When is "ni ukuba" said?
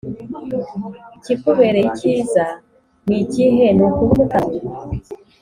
3.75-4.11